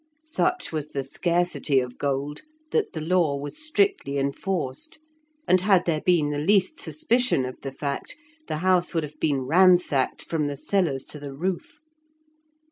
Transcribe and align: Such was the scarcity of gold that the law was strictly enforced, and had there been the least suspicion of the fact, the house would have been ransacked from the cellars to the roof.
Such 0.25 0.71
was 0.71 0.87
the 0.87 1.03
scarcity 1.03 1.79
of 1.79 1.99
gold 1.99 2.41
that 2.71 2.93
the 2.93 3.01
law 3.01 3.37
was 3.37 3.63
strictly 3.63 4.17
enforced, 4.17 4.97
and 5.47 5.61
had 5.61 5.85
there 5.85 6.01
been 6.01 6.31
the 6.31 6.39
least 6.39 6.79
suspicion 6.79 7.45
of 7.45 7.61
the 7.61 7.71
fact, 7.71 8.17
the 8.47 8.57
house 8.65 8.95
would 8.95 9.03
have 9.03 9.19
been 9.19 9.41
ransacked 9.41 10.23
from 10.25 10.45
the 10.45 10.57
cellars 10.57 11.05
to 11.05 11.19
the 11.19 11.35
roof. 11.35 11.81